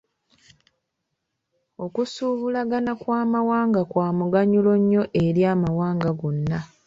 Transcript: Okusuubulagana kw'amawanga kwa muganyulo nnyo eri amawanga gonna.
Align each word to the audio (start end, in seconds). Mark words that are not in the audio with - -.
Okusuubulagana 1.85 2.91
kw'amawanga 3.01 3.81
kwa 3.91 4.07
muganyulo 4.17 4.71
nnyo 4.79 5.03
eri 5.25 5.41
amawanga 5.53 6.09
gonna. 6.19 6.59